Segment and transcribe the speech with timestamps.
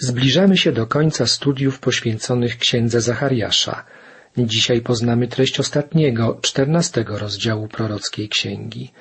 [0.00, 3.84] Zbliżamy się do końca studiów poświęconych księdze Zachariasza.
[4.36, 8.92] Dzisiaj poznamy treść ostatniego, czternastego rozdziału prorockiej księgi.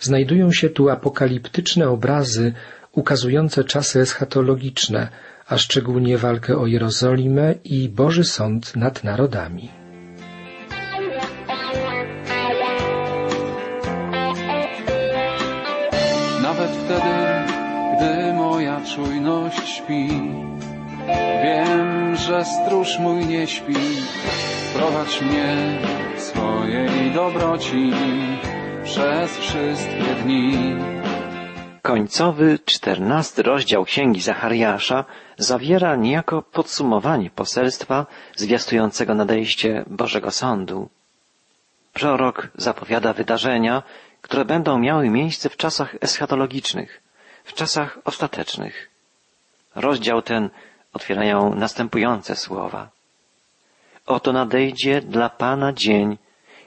[0.00, 2.52] Znajdują się tu apokaliptyczne obrazy
[2.92, 5.08] ukazujące czasy eschatologiczne,
[5.48, 9.85] a szczególnie walkę o Jerozolimę i Boży Sąd nad narodami.
[18.96, 20.08] Czujność śpi,
[21.42, 23.76] wiem, że stróż mój nie śpi.
[24.74, 25.56] Prowadź mnie
[26.16, 27.92] swojej dobroci
[28.84, 30.76] przez wszystkie dni.
[31.82, 35.04] Końcowy, czternasty rozdział Księgi Zachariasza
[35.38, 40.88] zawiera niejako podsumowanie poselstwa zwiastującego nadejście Bożego Sądu.
[41.92, 43.82] Prorok zapowiada wydarzenia,
[44.20, 47.05] które będą miały miejsce w czasach eschatologicznych,
[47.46, 48.90] w czasach ostatecznych.
[49.74, 50.50] Rozdział ten
[50.92, 52.90] otwierają następujące słowa.
[54.06, 56.18] Oto nadejdzie dla Pana dzień,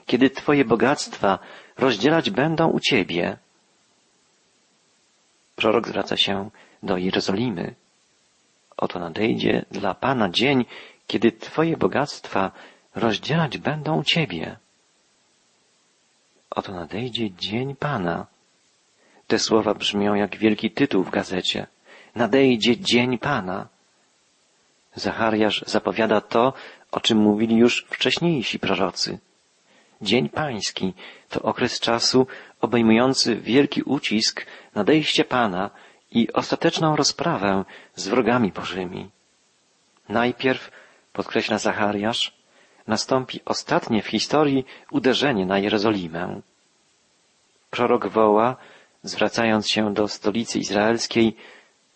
[0.06, 1.38] kiedy Twoje bogactwa
[1.78, 3.36] rozdzielać będą u Ciebie.
[5.56, 6.50] Prorok zwraca się
[6.82, 7.74] do Jerozolimy.
[8.76, 10.64] Oto nadejdzie dla Pana dzień,
[11.06, 12.52] kiedy Twoje bogactwa
[12.94, 14.56] rozdzielać będą u Ciebie.
[16.50, 18.26] Oto nadejdzie dzień Pana.
[19.30, 21.66] Te słowa brzmią jak wielki tytuł w gazecie.
[22.14, 23.68] Nadejdzie dzień Pana.
[24.94, 26.52] Zachariasz zapowiada to,
[26.90, 29.18] o czym mówili już wcześniejsi prorocy.
[30.02, 30.94] Dzień Pański
[31.28, 32.26] to okres czasu
[32.60, 35.70] obejmujący wielki ucisk, nadejście Pana
[36.10, 39.10] i ostateczną rozprawę z wrogami Bożymi.
[40.08, 40.70] Najpierw,
[41.12, 42.32] podkreśla Zachariasz,
[42.86, 46.40] nastąpi ostatnie w historii uderzenie na Jerozolimę.
[47.70, 48.56] Prorok woła,
[49.02, 51.36] zwracając się do stolicy izraelskiej,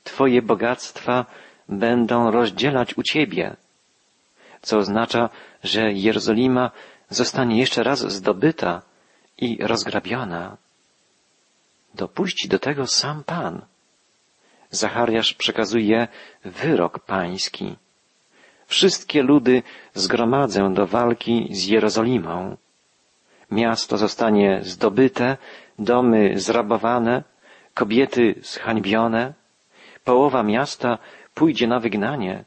[0.04, 1.26] Twoje bogactwa
[1.68, 3.56] będą rozdzielać u Ciebie,
[4.62, 5.30] co oznacza,
[5.62, 6.70] że Jerozolima
[7.10, 8.82] zostanie jeszcze raz zdobyta
[9.38, 10.56] i rozgrabiona.
[11.94, 13.62] Dopuści do tego sam Pan.
[14.70, 16.08] Zachariasz przekazuje
[16.44, 17.76] wyrok pański.
[18.66, 19.62] Wszystkie ludy
[19.94, 22.56] zgromadzę do walki z Jerozolimą.
[23.50, 25.36] Miasto zostanie zdobyte,
[25.78, 27.22] domy zrabowane,
[27.74, 29.32] kobiety zhańbione,
[30.04, 30.98] połowa miasta
[31.34, 32.44] pójdzie na wygnanie,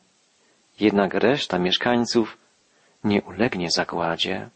[0.80, 2.38] jednak reszta mieszkańców
[3.04, 4.50] nie ulegnie zagładzie.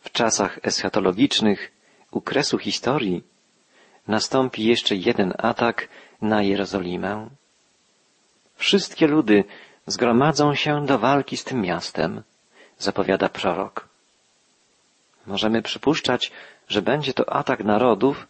[0.00, 1.72] W czasach eschatologicznych,
[2.10, 3.22] u kresu historii,
[4.08, 5.88] nastąpi jeszcze jeden atak
[6.22, 7.28] na Jerozolimę.
[8.56, 9.44] Wszystkie ludy
[9.86, 12.22] zgromadzą się do walki z tym miastem,
[12.78, 13.87] zapowiada prorok.
[15.28, 16.32] Możemy przypuszczać,
[16.68, 18.26] że będzie to atak narodów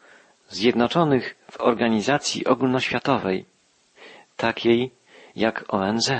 [0.48, 3.44] zjednoczonych w organizacji ogólnoświatowej,
[4.36, 4.90] takiej
[5.36, 6.10] jak ONZ.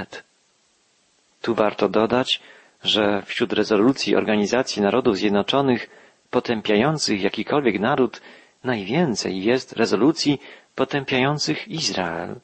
[1.43, 2.41] Tu warto dodać,
[2.84, 5.91] że wśród rezolucji Organizacji Narodów Zjednoczonych
[6.31, 8.21] potępiających jakikolwiek naród
[8.65, 10.41] najwięcej jest rezolucji
[10.75, 12.41] potępiających Izrael.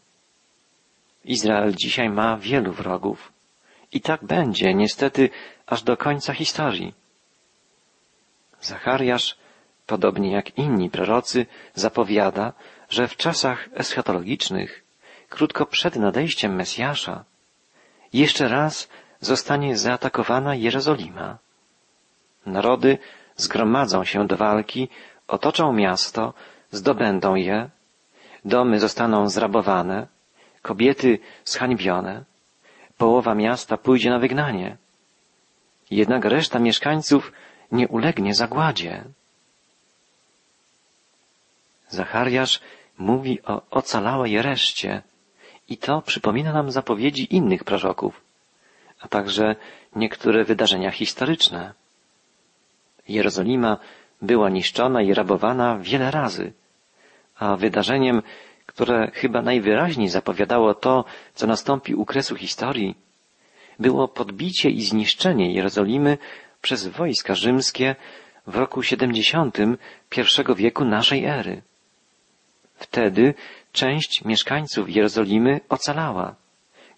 [1.24, 3.32] Izrael dzisiaj ma wielu wrogów.
[3.92, 5.30] I tak będzie, niestety,
[5.66, 7.03] aż do końca historii.
[8.64, 9.36] Zachariasz,
[9.86, 12.52] podobnie jak inni prorocy, zapowiada,
[12.88, 14.84] że w czasach eschatologicznych,
[15.28, 17.24] krótko przed nadejściem Mesjasza,
[18.12, 18.88] jeszcze raz
[19.20, 21.38] zostanie zaatakowana Jerozolima.
[22.46, 22.98] Narody
[23.36, 24.88] zgromadzą się do walki,
[25.28, 26.34] otoczą miasto,
[26.70, 27.70] zdobędą je,
[28.44, 30.06] domy zostaną zrabowane,
[30.62, 32.24] kobiety zhańbione,
[32.98, 34.76] połowa miasta pójdzie na wygnanie.
[35.90, 37.32] Jednak reszta mieszkańców
[37.74, 39.04] nie ulegnie zagładzie.
[41.88, 42.60] Zachariasz
[42.98, 45.02] mówi o ocalałej reszcie
[45.68, 48.20] i to przypomina nam zapowiedzi innych proroków,
[49.00, 49.56] a także
[49.96, 51.72] niektóre wydarzenia historyczne.
[53.08, 53.78] Jerozolima
[54.22, 56.52] była niszczona i rabowana wiele razy,
[57.38, 58.22] a wydarzeniem,
[58.66, 61.04] które chyba najwyraźniej zapowiadało to,
[61.34, 62.94] co nastąpi u kresu historii,
[63.78, 66.18] było podbicie i zniszczenie Jerozolimy
[66.64, 67.96] przez wojska rzymskie
[68.46, 71.62] w roku 70 I wieku naszej ery.
[72.74, 73.34] Wtedy
[73.72, 76.34] część mieszkańców Jerozolimy ocalała,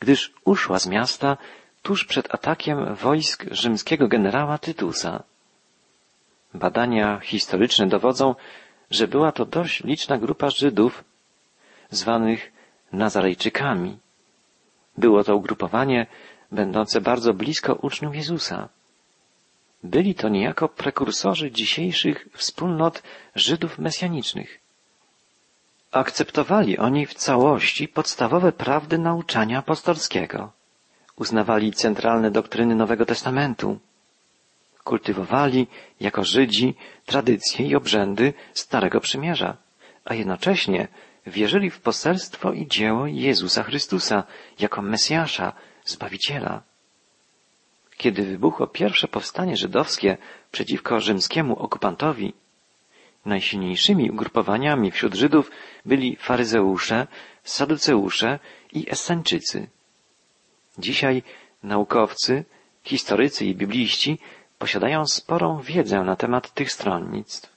[0.00, 1.36] gdyż uszła z miasta
[1.82, 5.22] tuż przed atakiem wojsk rzymskiego generała Tytusa.
[6.54, 8.34] Badania historyczne dowodzą,
[8.90, 11.04] że była to dość liczna grupa Żydów,
[11.90, 12.52] zwanych
[12.92, 13.98] Nazarejczykami.
[14.98, 16.06] Było to ugrupowanie
[16.52, 18.68] będące bardzo blisko uczniów Jezusa.
[19.86, 23.02] Byli to niejako prekursorzy dzisiejszych wspólnot
[23.34, 24.60] Żydów mesjanicznych.
[25.92, 30.52] Akceptowali oni w całości podstawowe prawdy nauczania apostolskiego.
[31.16, 33.78] Uznawali centralne doktryny Nowego Testamentu.
[34.84, 35.66] Kultywowali
[36.00, 36.74] jako Żydzi
[37.04, 39.56] tradycje i obrzędy Starego Przymierza,
[40.04, 40.88] a jednocześnie
[41.26, 44.24] wierzyli w poselstwo i dzieło Jezusa Chrystusa
[44.58, 45.52] jako Mesjasza,
[45.84, 46.62] Zbawiciela.
[47.96, 50.18] Kiedy wybuchło pierwsze powstanie żydowskie
[50.52, 52.34] przeciwko rzymskiemu okupantowi,
[53.24, 55.50] najsilniejszymi ugrupowaniami wśród Żydów
[55.84, 57.06] byli faryzeusze,
[57.44, 58.38] saduceusze
[58.72, 59.68] i esseńczycy.
[60.78, 61.22] Dzisiaj
[61.62, 62.44] naukowcy,
[62.84, 64.18] historycy i bibliści
[64.58, 67.56] posiadają sporą wiedzę na temat tych stronnictw.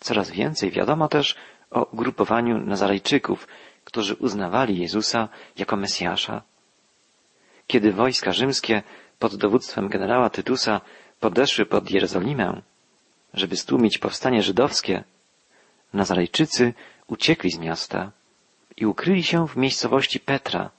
[0.00, 1.36] Coraz więcej wiadomo też
[1.70, 3.48] o ugrupowaniu Nazarejczyków,
[3.84, 6.42] którzy uznawali Jezusa jako Mesjasza.
[7.66, 8.82] Kiedy wojska rzymskie
[9.18, 10.80] pod dowództwem generała Tytusa
[11.20, 12.62] podeszły pod Jerozolimę,
[13.34, 15.04] żeby stłumić powstanie żydowskie,
[15.92, 16.74] Nazarejczycy
[17.06, 18.10] uciekli z miasta
[18.76, 20.70] i ukryli się w miejscowości Petra,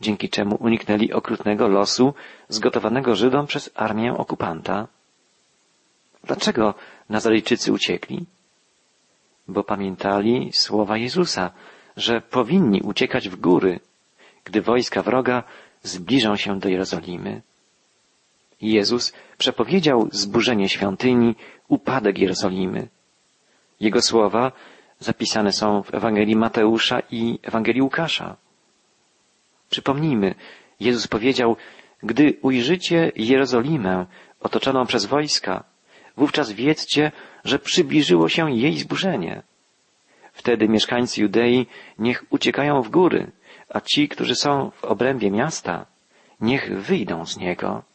[0.00, 2.14] dzięki czemu uniknęli okrutnego losu
[2.48, 4.88] zgotowanego Żydom przez armię okupanta.
[6.24, 6.74] Dlaczego
[7.08, 8.26] Nazarejczycy uciekli?
[9.48, 11.50] Bo pamiętali słowa Jezusa,
[11.96, 13.80] że powinni uciekać w góry,
[14.44, 15.42] gdy wojska wroga
[15.82, 17.42] zbliżą się do Jerozolimy.
[18.60, 21.34] Jezus przepowiedział zburzenie świątyni,
[21.68, 22.88] upadek Jerozolimy.
[23.80, 24.52] Jego słowa
[24.98, 28.36] zapisane są w Ewangelii Mateusza i Ewangelii Łukasza.
[29.70, 30.34] Przypomnijmy,
[30.80, 31.56] Jezus powiedział,
[32.02, 34.06] gdy ujrzycie Jerozolimę
[34.40, 35.64] otoczoną przez wojska,
[36.16, 37.12] wówczas wiedzcie,
[37.44, 39.42] że przybliżyło się jej zburzenie.
[40.32, 41.66] Wtedy mieszkańcy Judei
[41.98, 43.30] niech uciekają w góry,
[43.68, 45.86] a ci, którzy są w obrębie miasta,
[46.40, 47.89] niech wyjdą z niego.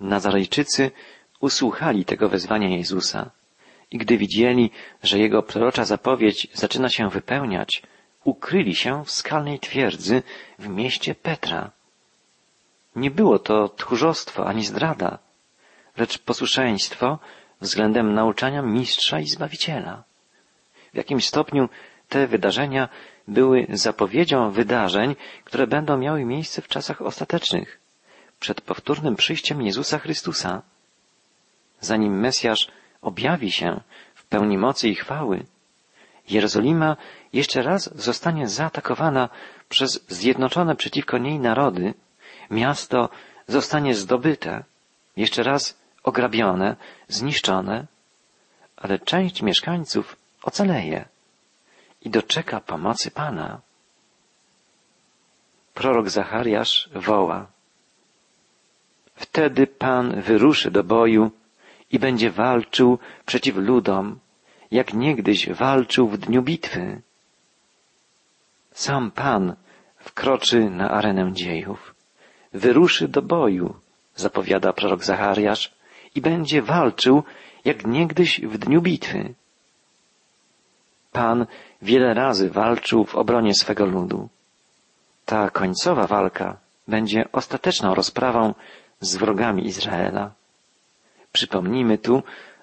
[0.00, 0.90] Nazarejczycy
[1.40, 3.30] usłuchali tego wezwania Jezusa
[3.90, 4.70] i gdy widzieli,
[5.02, 7.82] że jego prorocza zapowiedź zaczyna się wypełniać,
[8.24, 10.22] ukryli się w skalnej twierdzy
[10.58, 11.70] w mieście Petra.
[12.96, 15.18] Nie było to tchórzostwo ani zdrada,
[15.96, 17.18] lecz posłuszeństwo
[17.60, 20.04] względem nauczania mistrza i zbawiciela.
[20.92, 21.68] W jakimś stopniu
[22.08, 22.88] te wydarzenia
[23.28, 27.80] były zapowiedzią wydarzeń, które będą miały miejsce w czasach ostatecznych,
[28.40, 30.62] przed powtórnym przyjściem Jezusa Chrystusa.
[31.80, 32.68] Zanim Mesjasz
[33.02, 33.80] objawi się
[34.14, 35.46] w pełni mocy i chwały,
[36.28, 36.96] Jerozolima
[37.32, 39.28] jeszcze raz zostanie zaatakowana
[39.68, 41.94] przez zjednoczone przeciwko niej narody,
[42.50, 43.08] miasto
[43.48, 44.64] zostanie zdobyte,
[45.16, 46.76] jeszcze raz ograbione,
[47.08, 47.86] zniszczone,
[48.76, 51.08] ale część mieszkańców ocaleje
[52.02, 53.60] i doczeka pomocy Pana.
[55.74, 57.46] Prorok Zachariasz woła.
[59.16, 61.30] Wtedy Pan wyruszy do boju
[61.92, 64.18] i będzie walczył przeciw ludom,
[64.70, 67.00] jak niegdyś walczył w dniu bitwy.
[68.72, 69.56] Sam Pan
[69.98, 71.94] wkroczy na arenę dziejów,
[72.52, 73.74] wyruszy do boju,
[74.14, 75.72] zapowiada prorok Zachariasz,
[76.14, 77.22] i będzie walczył,
[77.64, 79.34] jak niegdyś w dniu bitwy.
[81.12, 81.46] Pan
[81.82, 84.28] wiele razy walczył w obronie swego ludu.
[85.24, 86.56] Ta końcowa walka
[86.88, 88.54] będzie ostateczną rozprawą
[89.00, 90.32] z wrogami Izraela.
[91.32, 92.22] Przypomnijmy tu,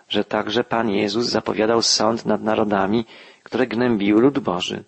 [0.09, 3.05] że także Pan Jezus zapowiadał sąd nad narodami,
[3.43, 4.83] które gnębiły lud Boży.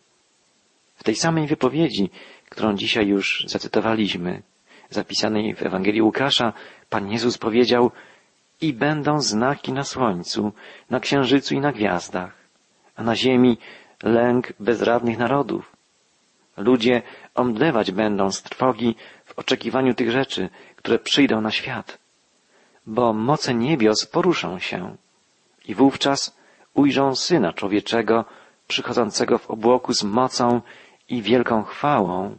[0.96, 2.10] W tej samej wypowiedzi,
[2.50, 4.42] którą dzisiaj już zacytowaliśmy,
[4.90, 6.54] zapisanej w Ewangelii Łukasza,
[6.90, 7.92] Pan Jezus powiedział
[8.62, 10.52] i będą znaki na słońcu,
[10.90, 12.34] na księżycu i na gwiazdach,
[12.96, 13.58] a na ziemi
[14.04, 15.76] lęk bezradnych narodów.
[16.58, 17.02] Ludzie
[17.36, 18.96] omdlewać będą z trwogi
[19.36, 21.98] oczekiwaniu tych rzeczy, które przyjdą na świat,
[22.86, 24.96] bo moce niebios poruszą się
[25.68, 26.36] i wówczas
[26.74, 28.26] ujrzą Syna Człowieczego
[28.68, 30.62] przychodzącego w obłoku z mocą
[31.10, 32.38] i wielką chwałą.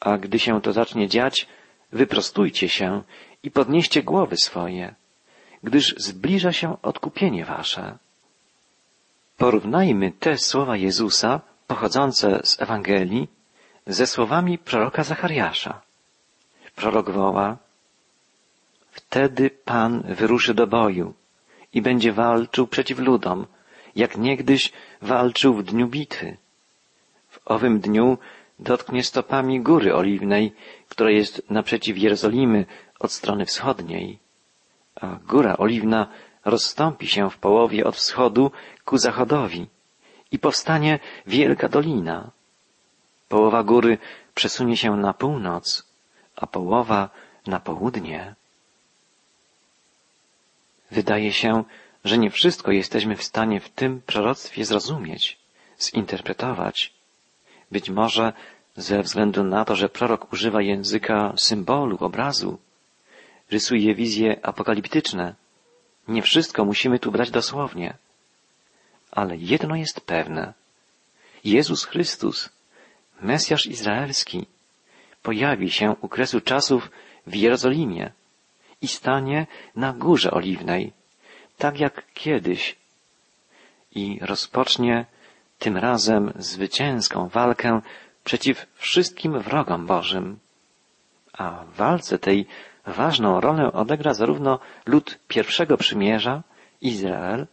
[0.00, 1.46] A gdy się to zacznie dziać,
[1.92, 3.02] wyprostujcie się
[3.42, 4.94] i podnieście głowy swoje,
[5.62, 7.98] gdyż zbliża się odkupienie wasze.
[9.36, 13.28] Porównajmy te słowa Jezusa, pochodzące z Ewangelii,
[13.88, 15.80] ze słowami proroka Zachariasza.
[16.76, 17.56] Prorok woła,
[18.98, 21.14] Wtedy Pan wyruszy do boju
[21.74, 23.46] i będzie walczył przeciw ludom,
[23.96, 26.36] jak niegdyś walczył w dniu bitwy.
[27.30, 28.18] W owym dniu
[28.58, 30.52] dotknie stopami góry oliwnej,
[30.88, 32.66] która jest naprzeciw Jerozolimy
[32.98, 34.18] od strony wschodniej,
[35.00, 36.08] a góra oliwna
[36.44, 38.50] rozstąpi się w połowie od wschodu
[38.84, 39.66] ku zachodowi
[40.32, 42.30] i powstanie wielka dolina.
[43.28, 43.98] Połowa góry
[44.34, 45.86] przesunie się na północ,
[46.36, 47.10] a połowa
[47.46, 48.34] na południe.
[50.90, 51.64] Wydaje się,
[52.04, 55.38] że nie wszystko jesteśmy w stanie w tym proroctwie zrozumieć,
[55.80, 56.92] zinterpretować.
[57.70, 58.32] Być może
[58.76, 62.58] ze względu na to, że prorok używa języka symbolu, obrazu,
[63.50, 65.34] rysuje wizje apokaliptyczne.
[66.08, 67.94] Nie wszystko musimy tu brać dosłownie.
[69.10, 70.52] Ale jedno jest pewne.
[71.44, 72.48] Jezus Chrystus,
[73.20, 74.46] Mesjasz Izraelski,
[75.22, 76.90] pojawi się u kresu czasów
[77.26, 78.12] w Jerozolimie
[78.82, 79.46] i stanie
[79.76, 80.92] na Górze Oliwnej,
[81.58, 82.76] tak jak kiedyś,
[83.94, 85.06] i rozpocznie
[85.58, 87.80] tym razem zwycięską walkę
[88.24, 90.38] przeciw wszystkim wrogom Bożym.
[91.32, 92.46] A w walce tej
[92.86, 96.42] ważną rolę odegra zarówno lud pierwszego przymierza,
[96.80, 97.46] Izrael,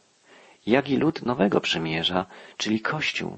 [0.66, 2.26] jak i lud nowego przymierza,
[2.58, 3.38] czyli Kościół.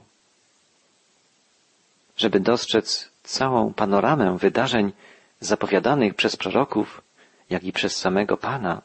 [2.17, 4.93] Żeby dostrzec całą panoramę wydarzeń
[5.39, 7.01] zapowiadanych przez proroków,
[7.49, 8.81] jak i przez samego Pana,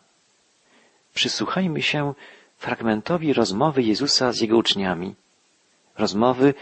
[1.14, 2.14] przysłuchajmy się
[2.58, 5.14] fragmentowi rozmowy Jezusa z Jego uczniami.
[5.98, 6.54] Rozmowy,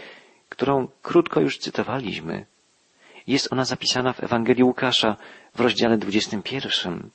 [0.49, 2.45] którą krótko już cytowaliśmy.
[3.27, 5.15] Jest ona zapisana w Ewangelii Łukasza
[5.55, 7.09] w rozdziale 21.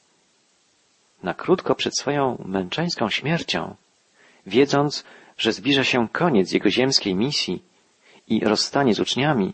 [1.22, 3.76] Na krótko przed swoją męczeńską śmiercią,
[4.46, 5.04] wiedząc,
[5.38, 7.62] że zbliża się koniec jego ziemskiej misji
[8.28, 9.52] i rozstanie z uczniami,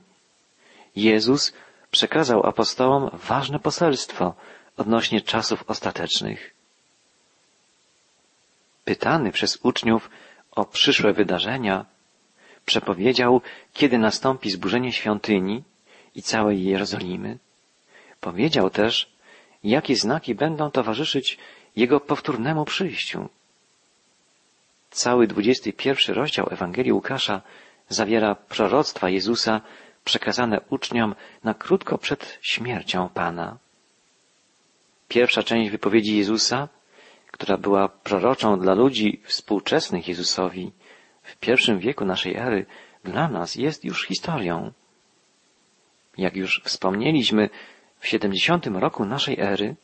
[0.97, 1.53] Jezus
[1.91, 4.35] przekazał apostołom ważne poselstwo
[4.77, 6.55] odnośnie czasów ostatecznych.
[8.85, 10.11] Pytany przez uczniów
[10.51, 11.85] o przyszłe wydarzenia,
[12.67, 13.41] przepowiedział,
[13.73, 15.63] kiedy nastąpi zburzenie świątyni
[16.15, 17.39] i całej Jerozolimy.
[18.21, 19.13] Powiedział też,
[19.65, 21.39] jakie znaki będą towarzyszyć
[21.77, 23.29] Jego powtórnemu przyjściu.
[24.91, 27.43] Cały dwudziesty pierwszy rozdział Ewangelii Łukasza
[27.93, 29.61] zawiera proroctwa Jezusa
[30.05, 33.59] przekazane uczniom na krótko przed śmiercią Pana.
[35.09, 36.69] Pierwsza część wypowiedzi Jezusa,
[37.31, 40.73] która była proroczą dla ludzi współczesnych Jezusowi
[41.23, 42.67] w pierwszym wieku naszej ery,
[43.05, 44.73] dla nas jest już historią.
[46.19, 47.51] Jak już wspomnieliśmy,
[48.01, 49.77] w 70 roku naszej ery,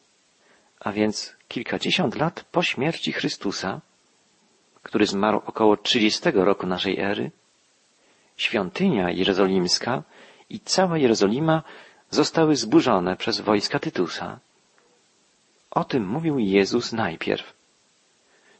[0.81, 3.81] a więc kilkadziesiąt lat po śmierci Chrystusa,
[4.83, 7.31] który zmarł około 30 roku naszej ery,
[8.39, 10.03] świątynia jerozolimska
[10.51, 11.63] i cała Jerozolima
[12.11, 14.39] zostały zburzone przez wojska Tytusa.
[15.71, 17.53] O tym mówił Jezus najpierw.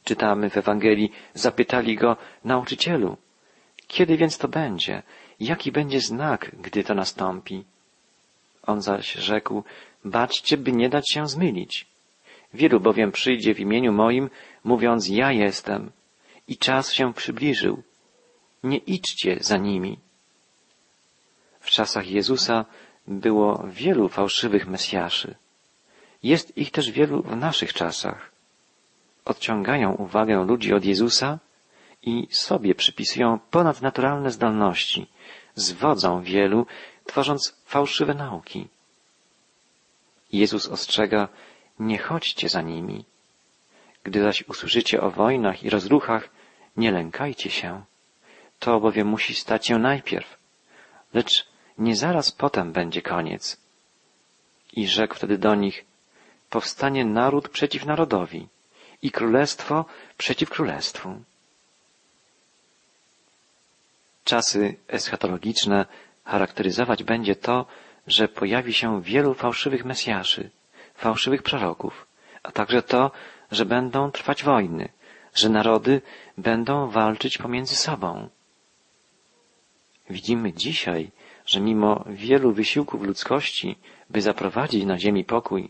[0.03, 3.17] Czytamy w Ewangelii, zapytali go, nauczycielu,
[3.87, 5.03] kiedy więc to będzie?
[5.39, 7.63] Jaki będzie znak, gdy to nastąpi?
[8.63, 9.63] On zaś rzekł,
[10.05, 11.87] baczcie, by nie dać się zmylić.
[12.53, 14.29] Wielu bowiem przyjdzie w imieniu moim,
[14.63, 15.91] mówiąc, ja jestem.
[16.47, 17.83] I czas się przybliżył.
[18.63, 19.99] Nie idźcie za nimi.
[21.59, 22.65] W czasach Jezusa
[23.07, 25.35] było wielu fałszywych Mesjaszy.
[26.23, 28.31] Jest ich też wielu w naszych czasach.
[29.25, 31.39] Odciągają uwagę ludzi od Jezusa
[32.01, 35.07] i sobie przypisują ponadnaturalne zdolności,
[35.55, 36.65] zwodzą wielu,
[37.05, 38.67] tworząc fałszywe nauki.
[40.31, 41.27] Jezus ostrzega,
[41.79, 43.05] nie chodźcie za nimi.
[44.03, 46.29] Gdy zaś usłyszycie o wojnach i rozruchach,
[46.77, 47.83] nie lękajcie się.
[48.59, 50.37] To bowiem musi stać się najpierw,
[51.13, 51.47] lecz
[51.77, 53.57] nie zaraz potem będzie koniec.
[54.73, 55.85] I rzekł wtedy do nich,
[56.49, 58.47] powstanie naród przeciw narodowi
[59.01, 59.85] i królestwo
[60.17, 61.23] przeciw królestwu.
[64.23, 65.85] Czasy eschatologiczne
[66.25, 67.65] charakteryzować będzie to,
[68.07, 70.49] że pojawi się wielu fałszywych mesjaszy,
[70.95, 72.07] fałszywych proroków,
[72.43, 73.11] a także to,
[73.51, 74.89] że będą trwać wojny,
[75.35, 76.01] że narody
[76.37, 78.29] będą walczyć pomiędzy sobą.
[80.09, 81.11] Widzimy dzisiaj,
[81.45, 83.75] że mimo wielu wysiłków ludzkości,
[84.09, 85.69] by zaprowadzić na ziemi pokój,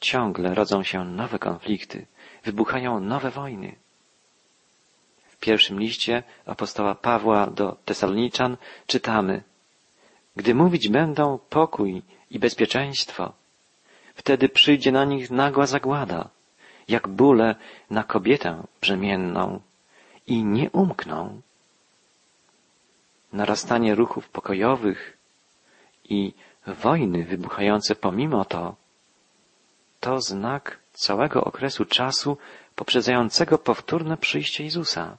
[0.00, 2.06] ciągle rodzą się nowe konflikty,
[2.44, 3.74] wybuchają nowe wojny.
[5.28, 9.42] W pierwszym liście apostoła Pawła do Tesaloniczan czytamy
[10.36, 13.32] Gdy mówić będą pokój i bezpieczeństwo,
[14.14, 16.28] wtedy przyjdzie na nich nagła zagłada,
[16.88, 17.54] jak bóle
[17.90, 19.60] na kobietę brzemienną
[20.26, 21.40] i nie umkną
[23.32, 25.16] narastanie ruchów pokojowych
[26.04, 26.32] i
[26.66, 28.76] wojny wybuchające pomimo to,
[30.00, 32.36] to znak całego okresu czasu
[32.74, 35.16] poprzedzającego powtórne przyjście Jezusa.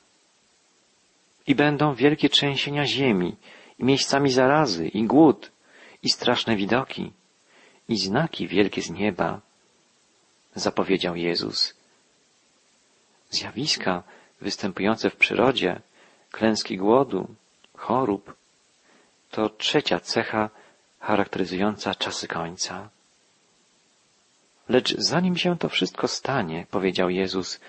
[1.48, 3.36] I będą wielkie trzęsienia ziemi,
[3.80, 5.52] i miejscami zarazy, i głód,
[6.04, 7.12] i straszne widoki,
[7.90, 9.42] i znaki wielkie z nieba,
[10.56, 11.74] zapowiedział Jezus.
[13.30, 14.04] Zjawiska
[14.42, 15.82] występujące w przyrodzie,
[16.32, 17.28] klęski głodu,
[17.80, 18.34] chorób,
[19.32, 20.50] to trzecia cecha
[21.00, 22.90] charakteryzująca czasy końca.
[24.70, 27.60] Lecz zanim się to wszystko stanie, powiedział Jezus,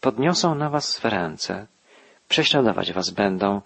[0.00, 1.66] podniosą na was swe ręce,
[2.28, 3.60] prześladować was będą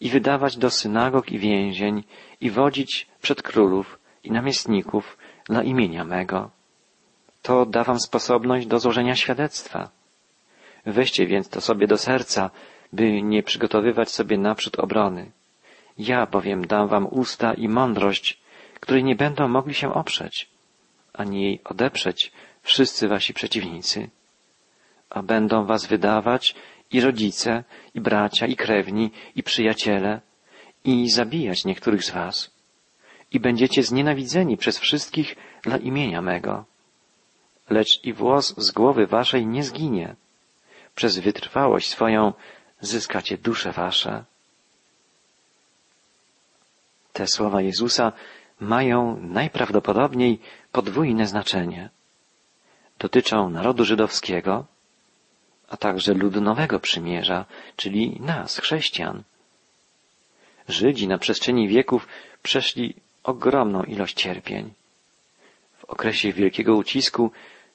[0.00, 2.04] i wydawać do synagog i więzień
[2.40, 6.50] i wodzić przed królów i namiestników dla imienia mego.
[7.42, 9.90] To da wam sposobność do złożenia świadectwa.
[10.86, 12.50] Weźcie więc to sobie do serca,
[12.92, 15.30] by nie przygotowywać sobie naprzód obrony.
[15.98, 18.40] Ja bowiem dam wam usta i mądrość,
[18.80, 20.48] której nie będą mogli się oprzeć,
[21.12, 22.32] ani jej odeprzeć
[22.62, 24.10] wszyscy wasi przeciwnicy.
[25.10, 26.54] A będą was wydawać
[26.90, 30.20] i rodzice, i bracia, i krewni, i przyjaciele,
[30.84, 32.50] i zabijać niektórych z was.
[33.30, 36.64] I będziecie znienawidzeni przez wszystkich dla imienia mego.
[37.70, 40.16] Lecz i włos z głowy waszej nie zginie.
[40.94, 42.32] Przez wytrwałość swoją
[42.80, 44.24] zyskacie dusze wasze.
[47.12, 48.12] Te słowa Jezusa
[48.60, 50.38] mają najprawdopodobniej
[50.72, 51.90] podwójne znaczenie.
[52.98, 54.66] Dotyczą narodu żydowskiego,
[55.68, 57.44] a także ludu nowego przymierza,
[57.76, 59.22] czyli nas, chrześcijan.
[60.68, 62.08] Żydzi na przestrzeni wieków
[62.42, 64.72] przeszli ogromną ilość cierpień.
[65.78, 67.30] W okresie wielkiego ucisku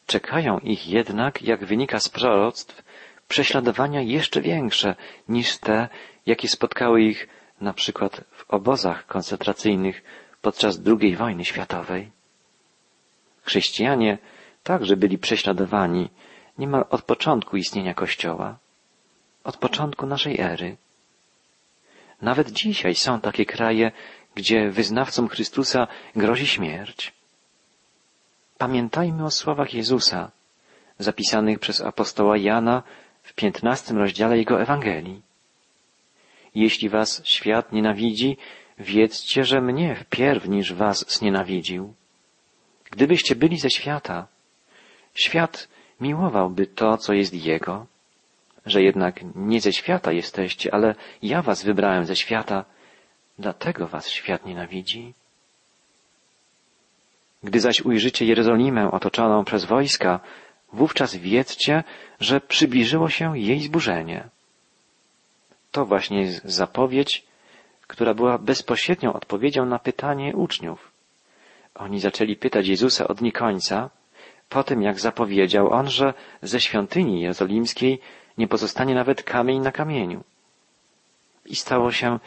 [0.05, 2.83] czekają ich jednak, jak wynika z proroctw,
[3.27, 4.95] prześladowania jeszcze większe
[5.29, 5.89] niż te,
[6.25, 7.27] jakie spotkały ich
[7.61, 10.03] na przykład obozach koncentracyjnych
[10.41, 12.11] podczas II wojny światowej.
[13.41, 14.17] Chrześcijanie
[14.63, 16.09] także byli prześladowani
[16.57, 18.57] niemal od początku istnienia Kościoła,
[19.43, 20.77] od początku naszej ery.
[22.21, 23.91] Nawet dzisiaj są takie kraje,
[24.35, 27.13] gdzie wyznawcom Chrystusa grozi śmierć.
[28.57, 30.31] Pamiętajmy o słowach Jezusa,
[30.99, 32.83] zapisanych przez apostoła Jana
[33.23, 35.26] w piętnastym rozdziale jego Ewangelii.
[36.57, 38.37] Jeśli was świat nienawidzi,
[38.77, 41.93] wiedzcie, że mnie wpierw niż was znienawidził.
[42.91, 44.27] Gdybyście byli ze świata,
[45.13, 45.67] świat
[46.01, 47.85] miłowałby to, co jest Jego,
[48.65, 52.65] że jednak nie ze świata jesteście, ale ja was wybrałem ze świata,
[53.39, 55.13] dlatego was świat nienawidzi.
[57.43, 60.19] Gdy zaś ujrzycie Jerozolimę otoczoną przez wojska,
[60.73, 61.83] wówczas wiedzcie,
[62.19, 64.29] że przybliżyło się jej zburzenie.
[65.71, 67.25] To właśnie zapowiedź,
[67.87, 70.91] która była bezpośrednią odpowiedzią na pytanie uczniów.
[71.75, 73.33] Oni zaczęli pytać Jezusa od dni
[74.49, 77.99] po tym jak zapowiedział on, że ze świątyni jerozolimskiej
[78.37, 80.23] nie pozostanie nawet kamień na kamieniu.
[81.45, 82.19] I stało się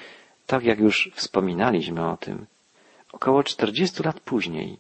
[0.47, 2.47] tak, jak już wspominaliśmy o tym,
[3.13, 4.77] około czterdziestu lat później,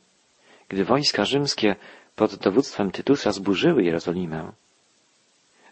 [0.68, 1.76] gdy wojska rzymskie
[2.16, 4.52] pod dowództwem Tytusa zburzyły Jerozolimę.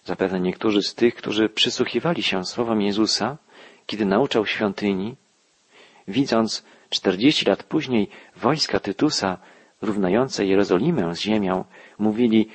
[0.08, 3.36] Zapewne niektórzy z tych, którzy przysłuchiwali się słowom Jezusa,
[3.86, 5.16] kiedy nauczał świątyni,
[6.08, 9.38] widząc czterdzieści lat później wojska Tytusa
[9.82, 11.64] równające Jerozolimę z ziemią,
[11.98, 12.48] mówili,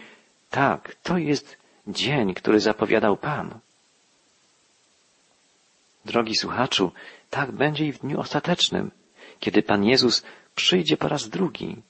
[0.49, 3.59] tak, to jest dzień, który zapowiadał Pan.
[6.05, 6.91] Drogi słuchaczu,
[7.29, 8.91] tak będzie i w dniu ostatecznym,
[9.39, 10.23] kiedy Pan Jezus
[10.55, 11.81] przyjdzie po raz drugi.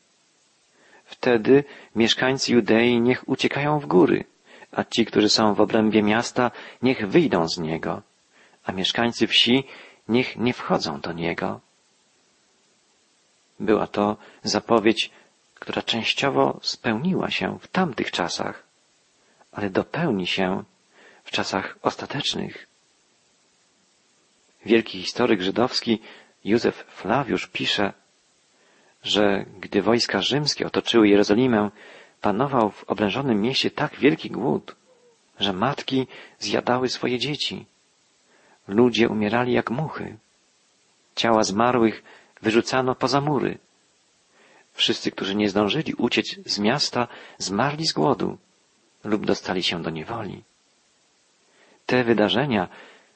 [1.06, 1.64] Wtedy
[1.96, 4.26] mieszkańcy Judei niech uciekają w góry,
[4.76, 8.02] a ci, którzy są w obrębie miasta, niech wyjdą z niego,
[8.64, 9.64] a mieszkańcy wsi
[10.08, 11.60] niech nie wchodzą do niego.
[13.60, 15.12] Była to zapowiedź
[15.64, 18.64] która częściowo spełniła się w tamtych czasach,
[19.52, 20.64] ale dopełni się
[21.24, 22.68] w czasach ostatecznych.
[24.66, 26.02] Wielki historyk żydowski
[26.44, 27.94] Józef Flawiusz pisze,
[29.04, 31.72] że gdy wojska rzymskie otoczyły Jerozolimę,
[32.24, 34.76] panował w oblężonym mieście tak wielki głód,
[35.40, 36.08] że matki
[36.40, 37.66] zjadały swoje dzieci.
[38.68, 40.18] Ludzie umierali jak muchy.
[41.16, 42.04] Ciała zmarłych
[42.42, 43.58] wyrzucano poza mury.
[44.74, 47.08] Wszyscy, którzy nie zdążyli uciec z miasta,
[47.38, 48.38] zmarli z głodu
[49.04, 50.44] lub dostali się do niewoli.
[51.86, 52.68] Te wydarzenia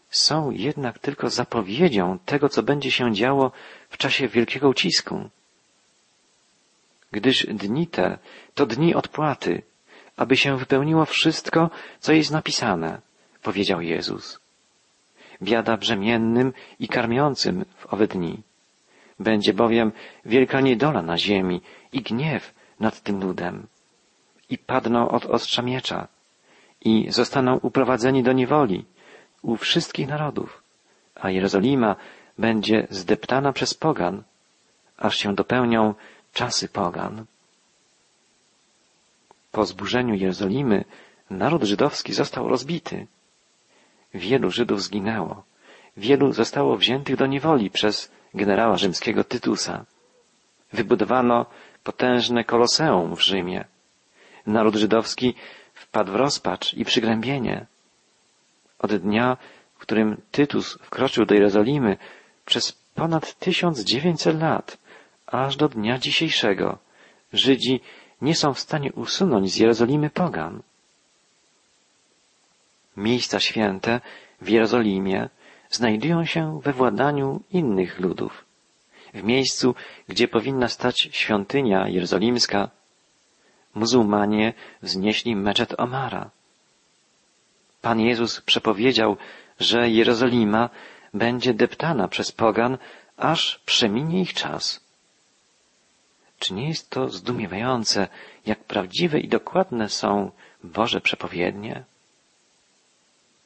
[0.09, 3.51] są jednak tylko zapowiedzią tego, co będzie się działo
[3.89, 5.29] w czasie wielkiego ucisku.
[7.11, 8.17] Gdyż dni te
[8.55, 9.61] to dni odpłaty,
[10.17, 13.01] aby się wypełniło wszystko, co jest napisane,
[13.41, 14.39] powiedział Jezus.
[15.41, 18.41] Biada brzemiennym i karmiącym w owe dni.
[19.19, 19.91] Będzie bowiem
[20.25, 21.61] wielka niedola na ziemi
[21.93, 23.67] i gniew nad tym ludem.
[24.49, 26.07] I padną od ostrza miecza
[26.81, 28.85] i zostaną uprowadzeni do niewoli
[29.41, 30.63] u wszystkich narodów,
[31.15, 31.95] a Jerozolima
[32.37, 34.23] będzie zdeptana przez pogan,
[34.97, 35.93] aż się dopełnią
[36.37, 37.25] czasy pogan.
[39.51, 40.85] Po zburzeniu Jerozolimy
[41.29, 43.07] naród żydowski został rozbity.
[44.13, 45.43] Wielu Żydów zginęło.
[45.97, 49.85] Wielu zostało wziętych do niewoli przez generała rzymskiego Tytusa.
[50.73, 51.45] Wybudowano
[51.83, 53.65] potężne koloseum w Rzymie.
[54.45, 55.33] Naród żydowski
[55.73, 57.65] wpadł w rozpacz i przygnębienie.
[58.79, 59.37] Od dnia,
[59.75, 61.97] w którym Tytus wkroczył do Jerozolimy,
[62.45, 64.77] przez ponad 1900 lat,
[65.27, 66.77] aż do dnia dzisiejszego,
[67.33, 67.79] Żydzi
[68.21, 70.61] nie są w stanie usunąć z Jerozolimy pogan.
[72.97, 74.01] Miejsca święte
[74.41, 75.29] w Jerozolimie
[75.69, 78.45] znajdują się we władaniu innych ludów.
[79.13, 79.75] W miejscu,
[80.07, 82.69] gdzie powinna stać świątynia jerozolimska,
[83.75, 86.29] muzułmanie wznieśli meczet Omara.
[87.81, 89.17] Pan Jezus przepowiedział,
[89.59, 90.69] że Jerozolima
[91.13, 92.77] będzie deptana przez pogan,
[93.17, 94.86] aż przeminie ich czas.
[96.39, 98.07] Czy nie jest to zdumiewające,
[98.45, 100.31] jak prawdziwe i dokładne są
[100.63, 101.83] Boże przepowiednie?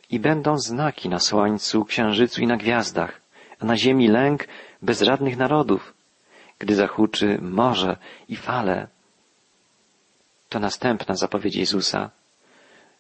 [0.10, 3.22] I będą znaki na słońcu, księżycu i na gwiazdach,
[3.60, 4.48] a na ziemi lęk
[4.82, 5.94] bezradnych narodów,
[6.60, 7.98] gdy zahuczy morze
[8.30, 8.88] i fale.
[10.50, 12.10] To następna zapowiedź Jezusa.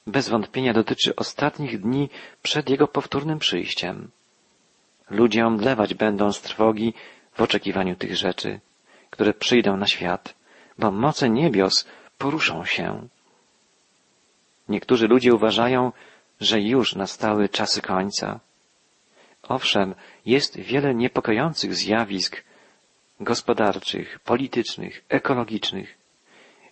[0.07, 2.09] Bez wątpienia dotyczy ostatnich dni
[2.41, 4.11] przed Jego powtórnym przyjściem.
[5.09, 6.93] Ludzie omdlewać będą z trwogi
[7.33, 8.59] w oczekiwaniu tych rzeczy,
[9.11, 10.35] które przyjdą na świat,
[10.77, 11.85] bo moce niebios
[12.17, 13.07] poruszą się.
[14.69, 15.91] Niektórzy ludzie uważają,
[16.39, 18.39] że już nastały czasy końca.
[19.43, 19.95] Owszem,
[20.25, 22.43] jest wiele niepokojących zjawisk
[23.19, 25.97] gospodarczych, politycznych, ekologicznych,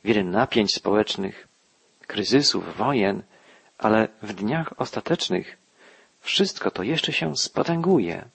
[0.03, 1.47] wiele napięć społecznych,
[2.07, 3.23] kryzysów, wojen,
[3.77, 5.57] ale w dniach ostatecznych
[6.21, 8.25] wszystko to jeszcze się spotęguje.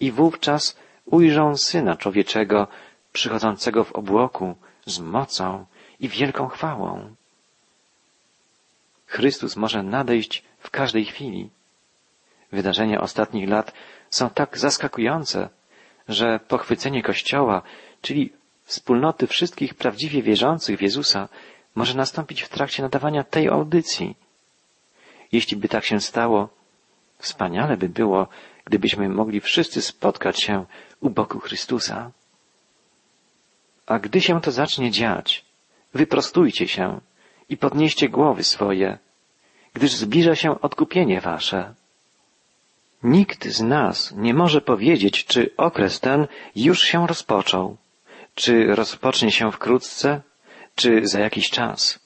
[0.00, 0.76] I wówczas
[1.10, 2.66] ujrzą Syna Człowieczego
[3.12, 4.54] przychodzącego w obłoku
[4.86, 5.66] z mocą
[6.00, 7.14] i wielką chwałą.
[9.06, 11.50] Chrystus może nadejść w każdej chwili.
[12.52, 13.72] Wydarzenia ostatnich lat
[14.10, 15.48] są tak zaskakujące,
[16.08, 17.62] że pochwycenie Kościoła,
[18.02, 18.32] czyli
[18.64, 21.28] wspólnoty wszystkich prawdziwie wierzących w Jezusa,
[21.74, 24.16] może nastąpić w trakcie nadawania tej audycji.
[25.32, 26.48] Jeśli by tak się stało,
[27.18, 28.28] wspaniale by było,
[28.68, 30.64] gdybyśmy mogli wszyscy spotkać się
[31.00, 32.10] u boku Chrystusa.
[33.86, 35.44] A gdy się to zacznie dziać,
[35.94, 37.00] wyprostujcie się
[37.48, 38.98] i podnieście głowy swoje,
[39.74, 41.74] gdyż zbliża się odkupienie wasze.
[43.02, 46.26] Nikt z nas nie może powiedzieć, czy okres ten
[46.56, 47.76] już się rozpoczął,
[48.34, 50.20] czy rozpocznie się wkrótce,
[50.74, 51.98] czy za jakiś czas.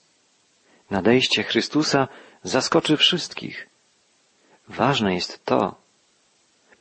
[0.90, 2.08] Nadejście Chrystusa
[2.42, 3.68] zaskoczy wszystkich.
[4.68, 5.81] Ważne jest to,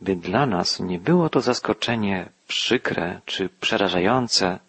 [0.01, 4.59] by dla nas nie było to zaskoczenie przykre czy przerażające,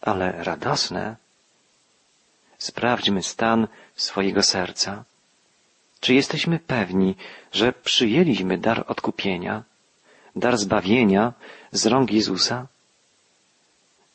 [0.00, 1.16] ale radosne.
[2.58, 5.04] Sprawdźmy stan swojego serca.
[6.00, 7.14] Czy jesteśmy pewni,
[7.52, 9.62] że przyjęliśmy dar odkupienia,
[10.36, 11.32] dar zbawienia
[11.72, 12.66] z rąk Jezusa?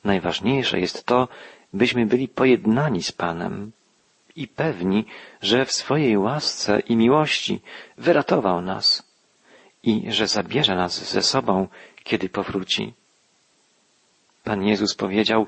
[0.03, 1.27] Najważniejsze jest to,
[1.73, 3.71] byśmy byli pojednani z Panem
[4.35, 5.05] i pewni,
[5.41, 7.61] że w swojej łasce i miłości
[7.97, 9.12] wyratował nas
[9.83, 11.67] i że zabierze nas ze sobą,
[12.03, 12.93] kiedy powróci.
[14.43, 15.47] Pan Jezus powiedział,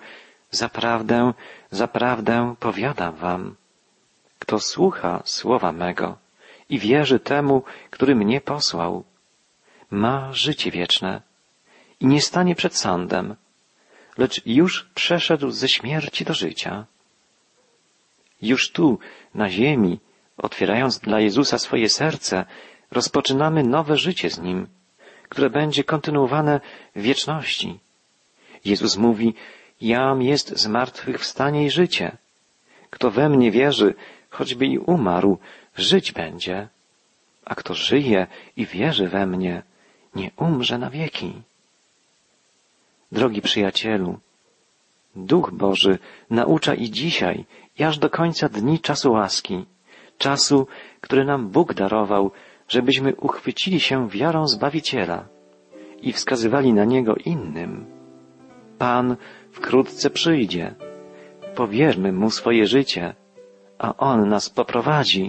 [0.52, 1.34] zaprawdę,
[1.72, 3.56] zaprawdę powiadam wam,
[4.40, 6.18] kto słucha słowa mego
[6.70, 9.04] i wierzy temu, który mnie posłał,
[9.92, 11.22] ma życie wieczne
[12.00, 13.36] i nie stanie przed sądem,
[14.18, 16.86] lecz już przeszedł ze śmierci do życia.
[18.42, 19.00] Już tu,
[19.34, 20.00] na ziemi,
[20.38, 22.46] otwierając dla Jezusa swoje serce,
[22.92, 24.68] rozpoczynamy nowe życie z Nim,
[25.30, 26.60] które będzie kontynuowane
[26.96, 27.80] w wieczności.
[28.66, 29.34] Jezus mówi,
[29.82, 32.18] Jam jest zmartwychwstanie i życie.
[32.90, 33.94] Kto we mnie wierzy,
[34.30, 35.38] choćby i umarł,
[35.76, 36.68] żyć będzie.
[37.46, 39.64] A kto żyje i wierzy we mnie,
[40.16, 41.34] nie umrze na wieki.
[43.12, 44.20] Drogi przyjacielu,
[45.16, 47.46] Duch Boży naucza i dzisiaj,
[47.80, 49.66] i aż do końca dni czasu łaski,
[50.18, 50.68] czasu,
[51.02, 52.32] który nam Bóg darował,
[52.68, 55.20] żebyśmy uchwycili się wiarą Zbawiciela
[56.02, 57.86] i wskazywali na Niego innym.
[58.78, 59.16] Pan
[59.52, 60.76] wkrótce przyjdzie.
[61.56, 63.04] Powierzmy Mu swoje życie,
[63.78, 65.28] a On nas poprowadzi.